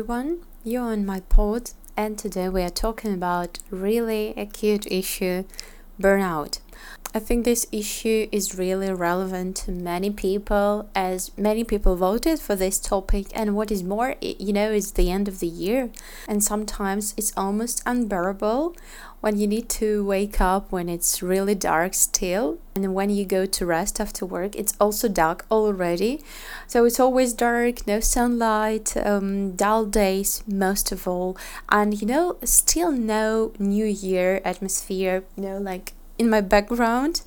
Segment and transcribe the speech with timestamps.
[0.00, 5.44] everyone, you're on my pod, and today we are talking about really acute issue
[6.00, 6.58] burnout.
[7.12, 12.54] I think this issue is really relevant to many people as many people voted for
[12.54, 15.90] this topic and what is more you know it's the end of the year
[16.28, 18.76] and sometimes it's almost unbearable
[19.20, 23.44] when you need to wake up when it's really dark still and when you go
[23.44, 26.22] to rest after work it's also dark already.
[26.68, 31.36] So it's always dark no sunlight um, dull days most of all.
[31.70, 37.22] And you know still no new year atmosphere you know like in my background.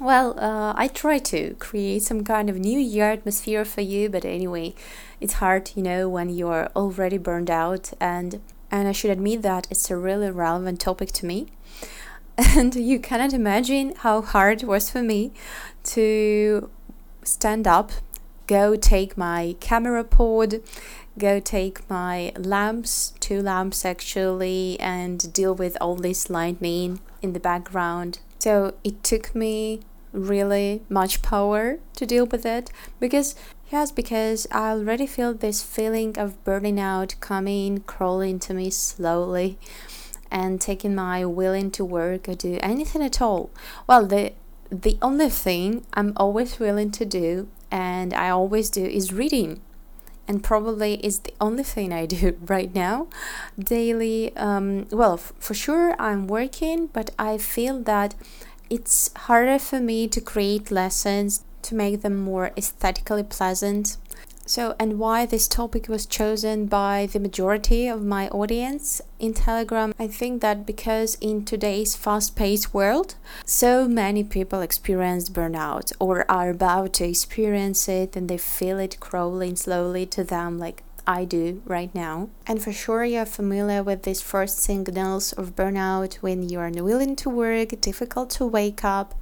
[0.00, 4.24] Well, uh, I try to create some kind of new year atmosphere for you, but
[4.24, 4.74] anyway,
[5.20, 8.40] it's hard, you know, when you're already burned out and
[8.72, 11.46] and I should admit that it's a really relevant topic to me.
[12.58, 15.32] And you cannot imagine how hard it was for me
[15.94, 16.68] to
[17.22, 17.92] stand up,
[18.46, 20.60] go take my camera pod,
[21.18, 27.40] go take my lamps, two lamps actually, and deal with all this lightning in the
[27.40, 28.20] background.
[28.38, 29.80] So it took me
[30.12, 33.34] really much power to deal with it because
[33.70, 39.58] yes because i already feel this feeling of burning out coming crawling to me slowly
[40.30, 43.50] and taking my will into work or do anything at all
[43.86, 44.32] well the
[44.70, 49.60] the only thing i'm always willing to do and i always do is reading
[50.28, 53.08] and probably is the only thing I do right now
[53.58, 54.36] daily.
[54.36, 58.14] Um, well, f- for sure, I'm working, but I feel that
[58.68, 63.96] it's harder for me to create lessons to make them more aesthetically pleasant
[64.46, 69.92] so, and why this topic was chosen by the majority of my audience in Telegram,
[69.98, 76.30] I think that because in today's fast paced world, so many people experience burnout or
[76.30, 81.24] are about to experience it and they feel it crawling slowly to them, like I
[81.24, 82.28] do right now.
[82.46, 87.16] And for sure, you're familiar with these first signals of burnout when you are unwilling
[87.16, 89.14] to work, difficult to wake up.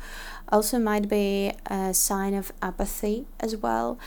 [0.51, 3.99] Also, might be a sign of apathy as well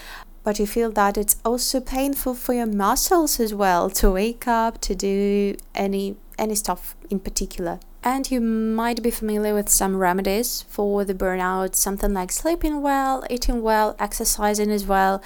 [0.47, 4.79] but you feel that it's also painful for your muscles as well to wake up
[4.79, 7.81] to do any any stuff in particular.
[8.01, 13.25] And you might be familiar with some remedies for the burnout something like sleeping well
[13.29, 15.21] eating well exercising as well.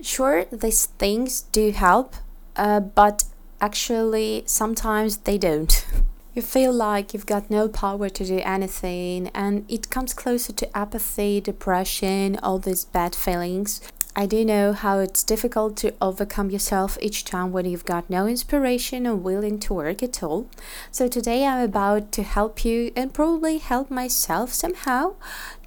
[0.00, 2.16] Sure these things do help
[2.56, 3.26] uh, but
[3.60, 5.86] actually sometimes they don't.
[6.36, 10.76] You feel like you've got no power to do anything and it comes closer to
[10.76, 13.80] apathy depression all these bad feelings
[14.16, 18.28] I do know how it's difficult to overcome yourself each time when you've got no
[18.28, 20.48] inspiration or willing to work at all.
[20.92, 25.16] So today I'm about to help you and probably help myself somehow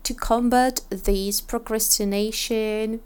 [0.03, 3.01] to combat these procrastination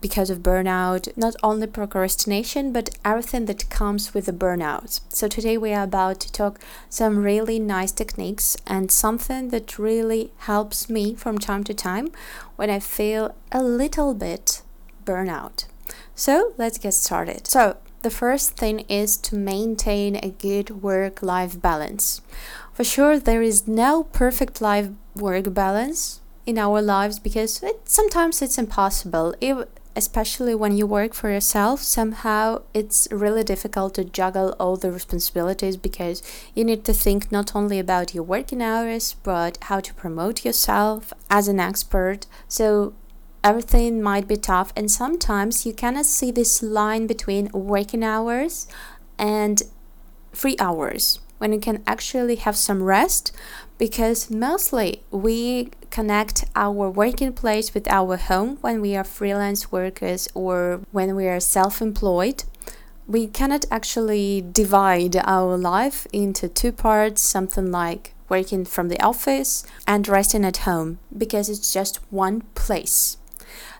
[0.00, 5.00] because of burnout, not only procrastination, but everything that comes with the burnout.
[5.08, 10.32] So today we are about to talk some really nice techniques and something that really
[10.38, 12.12] helps me from time to time
[12.56, 14.62] when I feel a little bit
[15.04, 15.66] burnout.
[16.14, 17.46] So let's get started.
[17.46, 22.20] So the first thing is to maintain a good work life balance.
[22.72, 28.40] For sure, there is no perfect life work balance in our lives because it, sometimes
[28.40, 29.34] it's impossible.
[29.98, 35.76] Especially when you work for yourself, somehow it's really difficult to juggle all the responsibilities
[35.76, 36.22] because
[36.54, 41.12] you need to think not only about your working hours but how to promote yourself
[41.28, 42.26] as an expert.
[42.46, 42.94] So
[43.42, 48.68] everything might be tough, and sometimes you cannot see this line between working hours
[49.18, 49.62] and
[50.32, 53.32] free hours when you can actually have some rest
[53.78, 60.28] because mostly we connect our working place with our home when we are freelance workers
[60.34, 62.44] or when we are self employed.
[63.06, 69.64] We cannot actually divide our life into two parts, something like working from the office
[69.86, 73.16] and resting at home, because it's just one place.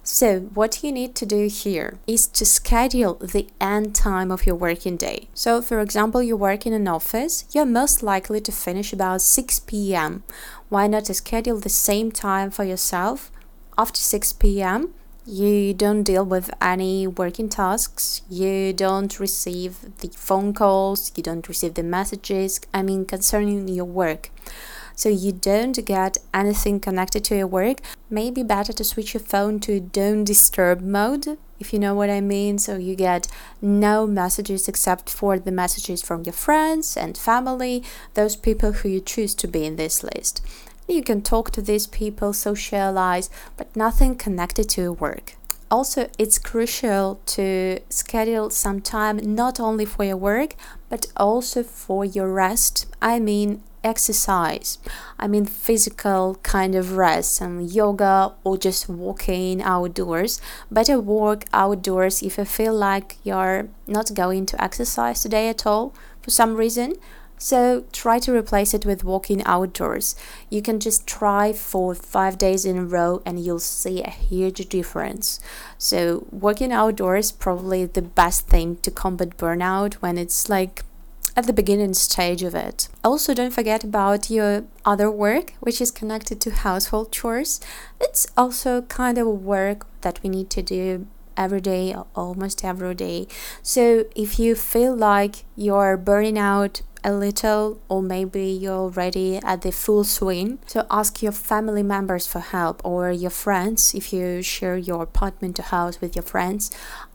[0.03, 4.57] So, what you need to do here is to schedule the end time of your
[4.57, 5.29] working day.
[5.35, 9.61] So, for example, you work in an office, you're most likely to finish about 6
[9.61, 10.23] p.m.
[10.69, 13.31] Why not schedule the same time for yourself?
[13.77, 14.95] After 6 p.m.,
[15.27, 21.47] you don't deal with any working tasks, you don't receive the phone calls, you don't
[21.47, 24.31] receive the messages, I mean, concerning your work
[24.99, 27.79] so you don't get anything connected to your work,
[28.11, 32.21] maybe better to switch your phone to don't disturb mode if you know what I
[32.21, 32.59] mean.
[32.59, 33.29] So you get
[33.63, 37.85] no messages except for the messages from your friends and family,
[38.15, 40.45] those people who you choose to be in this list.
[40.89, 45.38] You can talk to these people, socialize, but nothing connected to your work.
[45.71, 50.55] Also, it's crucial to schedule some time not only for your work
[50.89, 52.87] but also for your rest.
[53.03, 54.79] I mean, exercise.
[55.19, 60.41] I mean, physical kind of rest, and yoga or just walking outdoors.
[60.71, 65.95] Better walk outdoors if you feel like you're not going to exercise today at all
[66.23, 66.95] for some reason.
[67.39, 70.17] So try to replace it with walking outdoors.
[70.51, 74.69] You can just try for five days in a row and you'll see a huge
[74.69, 75.41] difference.
[75.79, 80.83] So walking outdoors probably the best thing to combat burnout when it's like
[81.39, 82.89] at the beginning stage of it.
[83.05, 87.61] Also, don't forget about your other work, which is connected to household chores.
[88.01, 91.07] It's also kind of work that we need to do
[91.37, 93.29] every day, almost every day.
[93.63, 99.63] So, if you feel like you're burning out a little, or maybe you're already at
[99.63, 100.59] the full swing.
[100.67, 105.59] So ask your family members for help or your friends if you share your apartment
[105.59, 106.71] or house with your friends.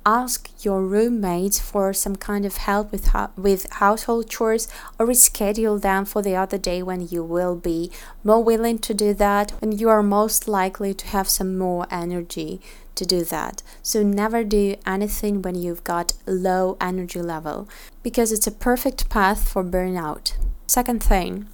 [0.06, 4.68] Ask your roommates for some kind of help with with household chores
[5.00, 7.90] or reschedule them for the other day when you will be
[8.24, 12.60] more willing to do that and you are most likely to have some more energy
[12.96, 13.64] to do that.
[13.82, 17.68] So never do anything when you've got low energy level
[18.02, 20.34] because it's a perfect path for burnout.
[20.68, 21.48] Second thing,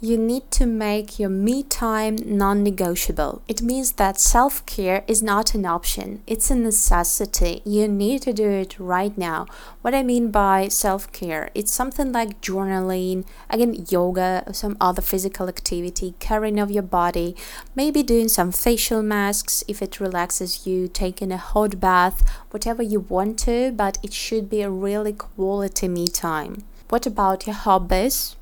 [0.00, 3.42] you need to make your me time non negotiable.
[3.48, 7.62] It means that self care is not an option, it's a necessity.
[7.64, 9.46] You need to do it right now.
[9.82, 15.02] What I mean by self care, it's something like journaling, again, yoga, or some other
[15.02, 17.34] physical activity, caring of your body,
[17.74, 23.00] maybe doing some facial masks if it relaxes you, taking a hot bath, whatever you
[23.00, 26.64] want to, but it should be a really quality me time.
[26.88, 28.36] What about your hobbies?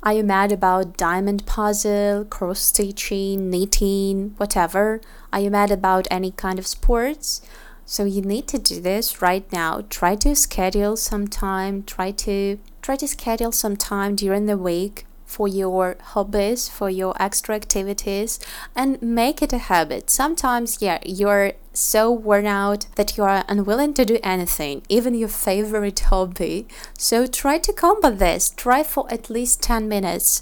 [0.00, 5.00] Are you mad about diamond puzzle, cross stitching, knitting, whatever?
[5.32, 7.42] Are you mad about any kind of sports?
[7.84, 9.82] So you need to do this right now.
[9.90, 15.04] Try to schedule some time, try to try to schedule some time during the week
[15.24, 18.38] for your hobbies, for your extra activities,
[18.76, 20.10] and make it a habit.
[20.10, 25.28] Sometimes, yeah, you're so worn out that you are unwilling to do anything, even your
[25.28, 26.66] favorite hobby.
[26.98, 28.50] So try to combat this.
[28.50, 30.40] Try for at least 10 minutes.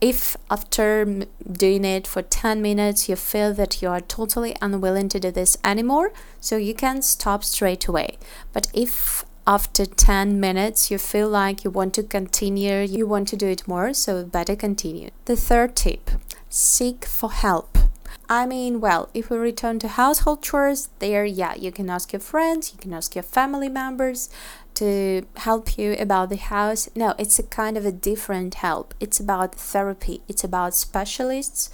[0.00, 5.20] If after doing it for 10 minutes you feel that you are totally unwilling to
[5.20, 8.16] do this anymore, so you can stop straight away.
[8.54, 13.36] But if after 10 minutes you feel like you want to continue, you want to
[13.36, 15.10] do it more, so better continue.
[15.26, 16.10] The third tip
[16.48, 17.79] seek for help.
[18.28, 22.20] I mean, well, if we return to household chores, there, yeah, you can ask your
[22.20, 24.30] friends, you can ask your family members
[24.74, 26.88] to help you about the house.
[26.94, 28.94] No, it's a kind of a different help.
[29.00, 31.70] It's about therapy, it's about specialists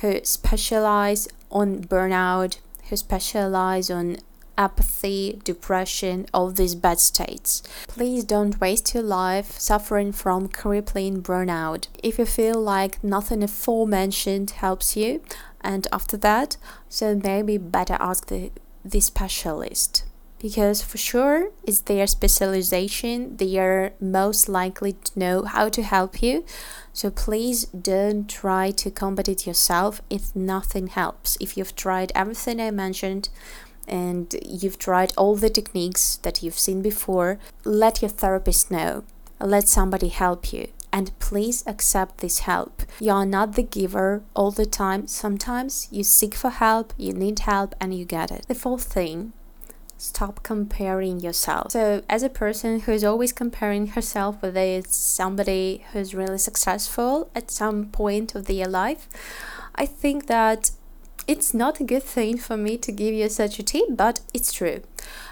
[0.00, 2.58] who specialize on burnout,
[2.88, 4.18] who specialize on
[4.56, 7.62] apathy, depression, all these bad states.
[7.88, 11.88] Please don't waste your life suffering from crippling burnout.
[12.02, 15.22] If you feel like nothing aforementioned helps you,
[15.64, 16.56] and after that,
[16.88, 18.52] so maybe better ask the,
[18.84, 20.04] the specialist
[20.38, 26.22] because for sure it's their specialization they are most likely to know how to help
[26.22, 26.44] you
[26.92, 32.60] so please don't try to combat it yourself if nothing helps if you've tried everything
[32.60, 33.30] i mentioned
[33.86, 39.04] and you've tried all the techniques that you've seen before, let your therapist know.
[39.40, 40.68] Let somebody help you.
[40.94, 42.84] And please accept this help.
[43.00, 45.08] You are not the giver all the time.
[45.08, 48.46] Sometimes you seek for help, you need help, and you get it.
[48.46, 49.32] The fourth thing
[49.98, 51.72] stop comparing yourself.
[51.72, 57.50] So, as a person who is always comparing herself with somebody who's really successful at
[57.50, 59.08] some point of their life,
[59.74, 60.70] I think that
[61.26, 64.52] it's not a good thing for me to give you such a tip, but it's
[64.52, 64.82] true.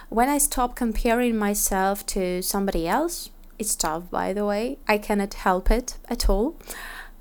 [0.09, 3.31] When I stop comparing myself to somebody else,
[3.62, 6.57] it's tough, by the way, I cannot help it at all.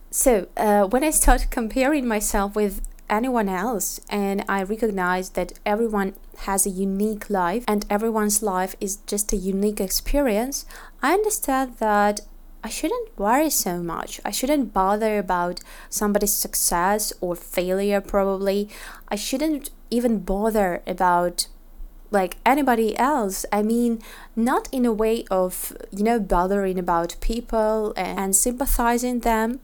[0.10, 6.16] So, uh, when I start comparing myself with anyone else and I recognize that everyone
[6.48, 10.66] has a unique life and everyone's life is just a unique experience,
[11.04, 12.22] I understand that
[12.64, 14.20] I shouldn't worry so much.
[14.26, 18.68] I shouldn't bother about somebody's success or failure, probably.
[19.10, 21.48] I shouldn't even bother about
[22.12, 23.46] like anybody else.
[23.52, 24.02] I mean,
[24.36, 29.62] not in a way of, you know, bothering about people and sympathizing them.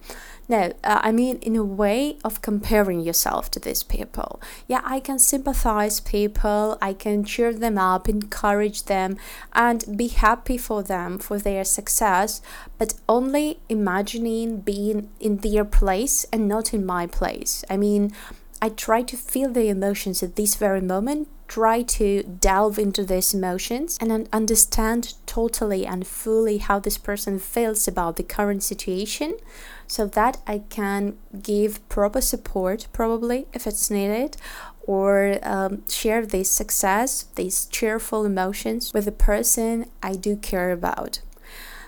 [0.50, 4.42] No, uh, I mean in a way of comparing yourself to these people.
[4.66, 9.18] Yeah, I can sympathize people, I can cheer them up, encourage them,
[9.52, 12.42] and be happy for them for their success,
[12.78, 17.66] but only imagining being in their place and not in my place.
[17.70, 18.14] I mean,
[18.62, 23.34] I try to feel the emotions at this very moment, try to delve into these
[23.34, 29.38] emotions and understand totally and fully how this person feels about the current situation
[29.86, 34.38] so that I can give proper support, probably if it's needed,
[34.82, 41.22] or um, share this success, these cheerful emotions with the person I do care about.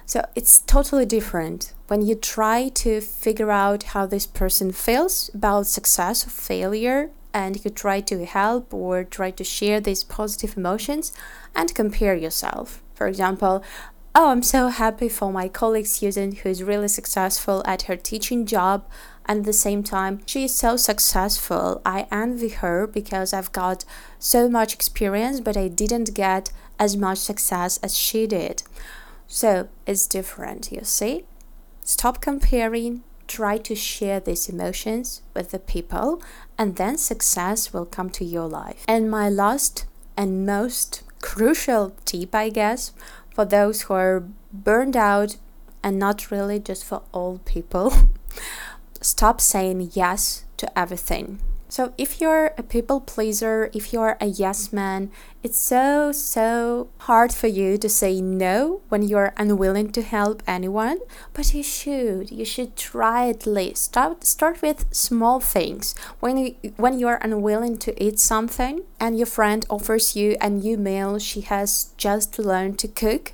[0.06, 5.66] So it's totally different when you try to figure out how this person feels about
[5.66, 11.12] success or failure and you try to help or try to share these positive emotions
[11.56, 12.84] and compare yourself.
[12.94, 13.64] For example,
[14.14, 18.46] oh, I'm so happy for my colleague Susan who is really successful at her teaching
[18.46, 18.86] job
[19.26, 21.82] and at the same time she is so successful.
[21.84, 23.84] I envy her because I've got
[24.20, 28.62] so much experience but I didn't get as much success as she did.
[29.28, 31.26] So it's different, you see?
[31.90, 36.22] Stop comparing, try to share these emotions with the people,
[36.56, 38.86] and then success will come to your life.
[38.88, 42.94] And my last and most crucial tip, I guess,
[43.34, 45.38] for those who are burned out
[45.82, 47.92] and not really just for all people,
[49.02, 51.40] stop saying yes to everything.
[51.72, 55.12] So, if you're a people pleaser, if you're a yes man,
[55.44, 60.98] it's so, so hard for you to say no when you're unwilling to help anyone.
[61.32, 62.32] But you should.
[62.32, 63.84] You should try at least.
[63.84, 65.94] Start, start with small things.
[66.20, 70.76] When, you, when you're unwilling to eat something and your friend offers you a new
[70.76, 73.34] meal she has just learned to cook,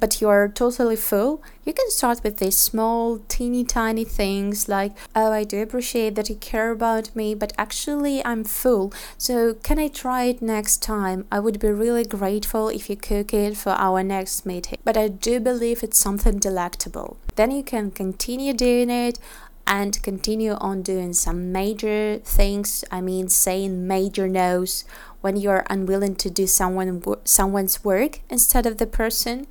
[0.00, 5.30] but you're totally full, you can start with these small, teeny tiny things like, oh,
[5.30, 9.88] I do appreciate that you care about me, but actually I'm full, so can I
[9.88, 11.26] try it next time?
[11.30, 15.08] I would be really grateful if you cook it for our next meeting, but I
[15.08, 17.18] do believe it's something delectable.
[17.36, 19.18] Then you can continue doing it
[19.66, 22.84] and continue on doing some major things.
[22.90, 24.84] I mean, saying major no's
[25.20, 29.46] when you're unwilling to do someone someone's work instead of the person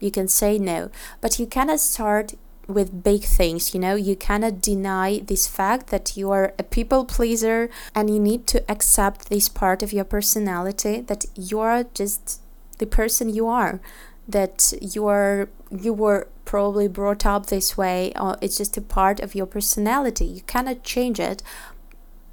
[0.00, 0.90] you can say no.
[1.20, 2.34] But you cannot start
[2.68, 3.94] with big things you know?
[3.94, 8.70] You cannot deny this fact that you are a people pleaser and you need to
[8.70, 12.42] accept this part of your personality that you are just
[12.76, 13.80] the person you are
[14.28, 19.20] that you are you were probably brought up this way or it's just a part
[19.20, 20.26] of your personality.
[20.26, 21.42] You cannot change it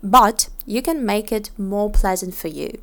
[0.04, 2.80] but you can make it more pleasant for you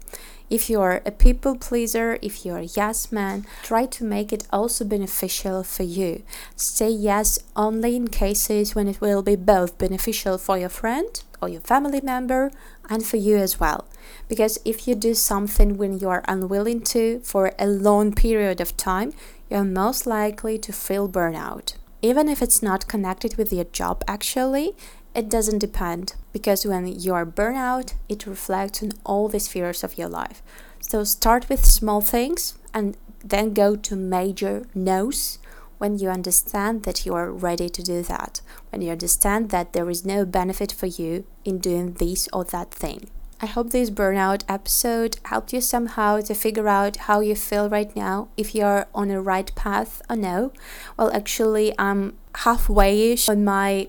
[0.52, 4.84] if you're a people pleaser, if you're a yes man, try to make it also
[4.84, 6.22] beneficial for you.
[6.56, 11.48] Say yes only in cases when it will be both beneficial for your friend or
[11.48, 12.50] your family member
[12.90, 13.88] and for you as well.
[14.28, 18.76] Because if you do something when you are unwilling to for a long period of
[18.76, 19.14] time,
[19.48, 21.76] you're most likely to feel burnout.
[22.02, 24.74] Even if it's not connected with your job actually,
[25.14, 29.98] it doesn't depend because when you are burnout, it reflects on all the spheres of
[29.98, 30.42] your life.
[30.80, 35.38] So start with small things and then go to major no's
[35.78, 38.40] when you understand that you are ready to do that,
[38.70, 42.70] when you understand that there is no benefit for you in doing this or that
[42.70, 43.08] thing.
[43.40, 47.94] I hope this burnout episode helped you somehow to figure out how you feel right
[47.96, 50.52] now, if you're on a right path or no.
[50.96, 53.88] Well, actually, I'm halfway ish on my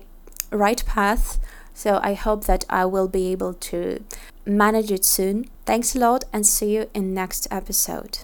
[0.56, 1.38] right path.
[1.74, 4.04] So I hope that I will be able to
[4.46, 5.46] manage it soon.
[5.66, 8.18] Thanks a lot and see you in next episode.